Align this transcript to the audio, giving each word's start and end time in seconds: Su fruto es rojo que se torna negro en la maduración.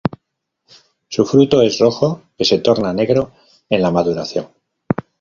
Su 1.09 1.27
fruto 1.27 1.61
es 1.61 1.77
rojo 1.77 2.23
que 2.35 2.43
se 2.43 2.57
torna 2.57 2.91
negro 2.91 3.33
en 3.69 3.83
la 3.83 3.91
maduración. 3.91 4.47